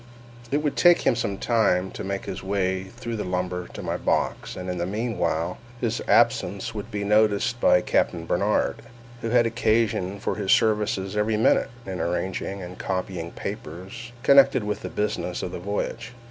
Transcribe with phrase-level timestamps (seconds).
[0.49, 3.97] It would take him some time to make his way through the lumber to my
[3.97, 8.77] box, and in the meanwhile his absence would be noticed by Captain Barnard,
[9.21, 14.81] who had occasion for his services every minute, in arranging and copying papers connected with
[14.81, 16.13] the business of the voyage.